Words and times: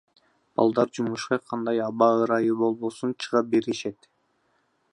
Балдар 0.59 0.87
жумушка 0.99 1.37
кандай 1.51 1.81
аба 1.89 2.07
ырайы 2.23 2.55
болбосун 2.63 3.13
чыга 3.25 3.43
беришет. 3.53 4.13